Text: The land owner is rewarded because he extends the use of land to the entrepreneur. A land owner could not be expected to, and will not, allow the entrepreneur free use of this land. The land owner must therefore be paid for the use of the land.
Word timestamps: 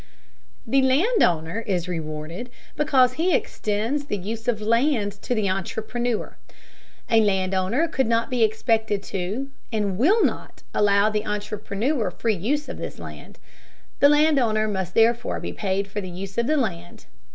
The 0.65 0.81
land 0.81 1.21
owner 1.21 1.59
is 1.67 1.87
rewarded 1.87 2.49
because 2.75 3.13
he 3.13 3.35
extends 3.35 4.05
the 4.05 4.17
use 4.17 4.47
of 4.47 4.59
land 4.59 5.11
to 5.21 5.35
the 5.35 5.47
entrepreneur. 5.47 6.37
A 7.11 7.21
land 7.21 7.53
owner 7.53 7.87
could 7.87 8.07
not 8.07 8.31
be 8.31 8.41
expected 8.43 9.03
to, 9.03 9.51
and 9.71 9.99
will 9.99 10.25
not, 10.25 10.63
allow 10.73 11.11
the 11.11 11.27
entrepreneur 11.27 12.09
free 12.09 12.33
use 12.33 12.67
of 12.67 12.77
this 12.77 12.97
land. 12.97 13.37
The 13.99 14.09
land 14.09 14.39
owner 14.39 14.67
must 14.67 14.95
therefore 14.95 15.39
be 15.39 15.53
paid 15.53 15.87
for 15.87 16.01
the 16.01 16.09
use 16.09 16.35
of 16.39 16.47
the 16.47 16.57
land. 16.57 17.05